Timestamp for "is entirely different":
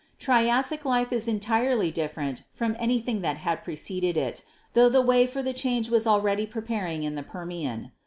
1.13-2.41